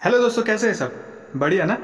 [0.00, 0.92] Hello दोस्तों, कैसे हैं सब?
[1.36, 1.74] बढ़िया ना?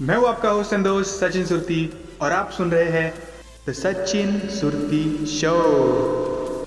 [0.00, 3.14] मैं हूँ आपका होस्ट एंड दोस्त सचिन सुरती, और आप सुन रहे हैं
[3.68, 6.66] द सचिन सुरती शो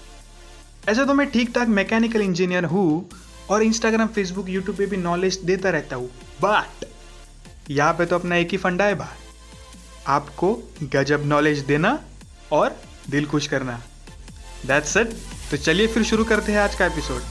[0.90, 3.10] ऐसे तो मैं ठीक ठाक मैकेनिकल इंजीनियर हूँ,
[3.50, 6.10] और इंस्टाग्राम फेसबुक यूट्यूब पे भी नॉलेज देता रहता हूँ।
[6.42, 6.86] बट
[7.72, 9.18] यहाँ पे तो अपना एक ही फंडा है भाई
[10.08, 10.58] आपको
[10.94, 12.00] गजब नॉलेज देना
[12.52, 12.76] और
[13.10, 13.82] दिल खुश करना।
[14.68, 15.10] दैट्स इट
[15.52, 17.22] तो चलिए फिर शुरू करते हैं आज का episode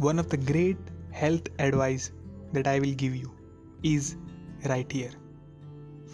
[0.00, 2.10] one of the great health advice
[2.54, 3.34] that I will give you
[3.86, 4.14] is
[4.66, 5.16] right here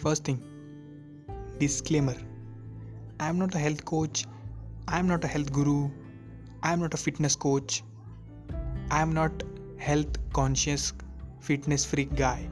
[0.03, 0.39] first thing
[1.59, 2.27] disclaimer
[3.21, 4.25] I am not a health coach
[4.89, 5.89] I am not a health guru
[6.63, 7.83] I am not a fitness coach
[8.91, 9.43] I am not
[9.81, 10.93] health conscious
[11.43, 12.43] fitness free guy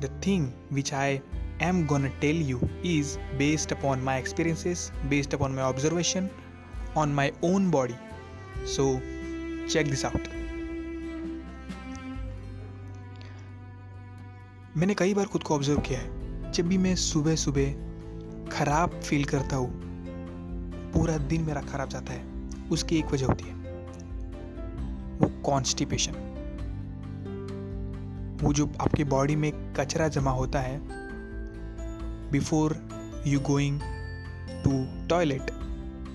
[0.00, 1.20] the thing which I
[1.62, 6.28] am gonna tell you is based upon my experiences based upon my observation
[6.96, 7.94] on my own body
[8.66, 9.00] so
[9.68, 10.28] check this out
[14.76, 17.72] मैंने कई बार खुद को observe किया है। जब भी मैं सुबह सुबह
[18.48, 19.93] खराब फील करता हूँ
[20.94, 22.22] पूरा दिन मेरा खराब जाता है।
[22.70, 23.54] उसकी एक वजह होती है।
[25.14, 26.12] वो कॉन्स्टिपेशन
[28.42, 30.80] वो जो आपकी बॉडी में कचरा जमा होता है
[32.30, 32.90] before
[33.26, 33.80] you going
[34.64, 34.70] to
[35.08, 35.42] toilet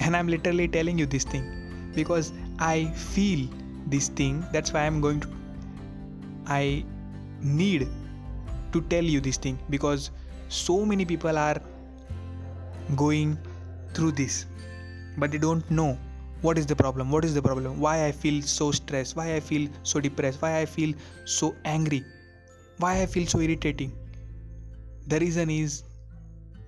[0.02, 1.44] and I am literally telling you this thing
[1.96, 3.50] because I feel
[3.88, 5.30] this thing that's why I am going to
[6.48, 6.84] I
[7.44, 7.88] need
[8.74, 10.04] to tell you this thing because
[10.48, 11.60] so many people are
[12.96, 13.32] going
[13.94, 14.36] through this
[15.20, 15.98] but they don't know
[16.42, 19.40] what is the problem what is the problem why i feel so stressed why i
[19.40, 20.94] feel so depressed why i feel
[21.26, 22.04] so angry
[22.78, 23.92] why i feel so irritating
[25.08, 25.84] the reason is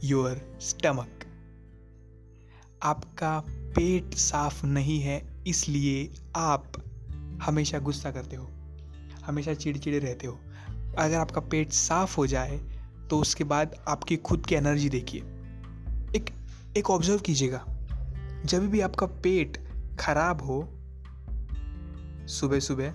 [0.02, 1.28] your stomach
[2.84, 3.40] आपका
[3.76, 6.72] पेट साफ़ नहीं है इसलिए आप
[7.42, 8.50] हमेशा गुस्सा करते हो
[9.26, 10.40] हमेशा चिड़चिड़े रहते हो
[10.98, 12.58] अगर आपका पेट साफ़ हो जाए
[13.10, 15.22] तो उसके बाद आपकी खुद की एनर्जी देखिए
[16.16, 16.30] एक
[16.78, 17.66] एक ऑब्ज़र्व कीजिएगा
[18.46, 19.58] जब भी आपका पेट
[20.00, 20.62] खराब हो
[22.28, 22.90] सुबह सुबह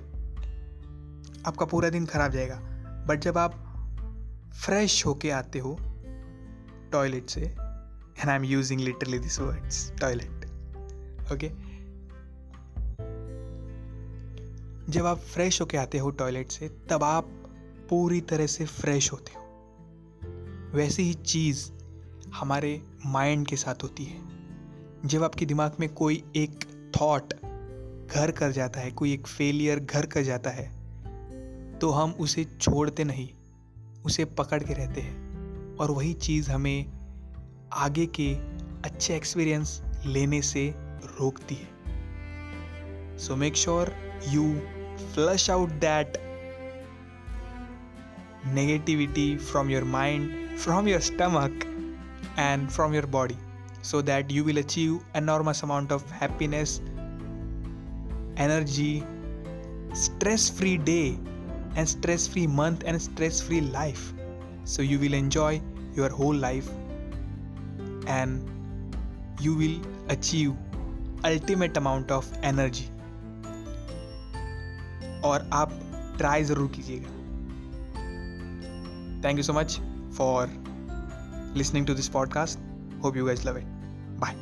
[1.47, 2.61] आपका पूरा दिन खराब जाएगा।
[3.09, 3.55] बट जब आप
[4.65, 5.79] फ्रेश होके आते हो
[6.93, 10.45] टॉयलेट से and I am using literally this words toilet
[11.33, 11.67] okay
[14.93, 17.25] जब आप फ्रेश होके आते हो टॉयलेट से, तब आप
[17.91, 19.41] पूरी तरह से फ्रेश होते हो।
[20.75, 21.71] वैसी ही चीज़
[22.35, 24.36] हमारे माइंड के साथ होती है।
[25.05, 26.65] जब आपके दिमाग में कोई एक
[27.01, 27.35] थॉट
[28.15, 30.69] घर कर जाता है कोई एक फेलियर घर कर जाता है
[31.79, 33.29] तो हम उसे छोड़ते नहीं
[34.05, 35.27] उसे पकड़ के रहते हैं।
[35.77, 36.87] और वही चीज़ हमें
[37.73, 38.35] आगे के
[38.89, 40.75] अच्छे एक्सपीरियंस लेने से
[41.21, 41.69] रोकती है।
[43.19, 43.95] So make sure
[44.29, 44.61] you
[45.15, 46.27] flush out that
[48.47, 50.27] negativity from your mind,
[50.65, 51.65] from your stomach,
[52.39, 53.46] and from your body.
[53.86, 56.82] so that you will achieve enormous amount of happiness
[58.38, 59.04] energy
[59.94, 61.18] stress free day
[61.76, 64.14] and stress free month and stress free life
[64.64, 65.62] so you will enjoy
[65.96, 66.70] your whole life
[68.08, 68.50] and
[69.40, 69.78] you will
[70.10, 70.54] achieve
[71.26, 72.90] ultimate amount of energy
[75.30, 75.74] और आप
[76.18, 77.20] try ज़रूर कीजिएगा
[79.24, 79.80] Thank you so much
[80.12, 80.50] for
[81.54, 82.58] listening to this podcast.
[83.02, 83.75] Hope you guys love it.
[84.21, 84.35] Bye.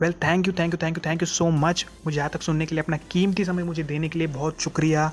[0.00, 2.66] Well thank you thank you thank you thank you so much मुझे यहाँ तक सुनने
[2.66, 5.10] के लिए अपना कीमती समय मुझे देने के लिए बहुत शुक्रिया।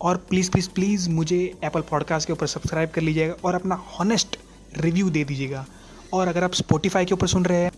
[0.00, 4.36] और प्लीज़ प्लीज़ प्लीज़ मुझे एप्पल पॉडकास्ट के ऊपर सब्सक्राइब कर लीजिएगा और अपना हॉनेस्ट
[4.76, 5.64] रिव्यू दे दीजिएगा।
[6.14, 7.70] और अगर आप स्पोटिफाई के ऊपर सुन रहे हैं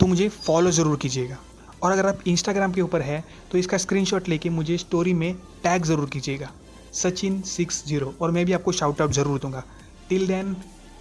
[0.00, 1.38] तो मुझे फॉलो ज़रूर कीजिएगा।
[1.82, 3.22] और अगर आप इंस्टाग्राम के ऊपर है
[3.52, 5.32] तो इसका स्क्रीनशॉट लेके मुझे स्टोरी में
[5.62, 6.50] टैग ज़रूर कीजिएगा।
[6.94, 8.14] Sachin six zero.
[8.20, 9.62] और मैं भी आपको शाउट आउट ज़रूर दूँगा।
[10.08, 10.54] Till then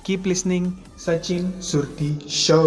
[0.06, 2.62] keep listening Sachin Surti show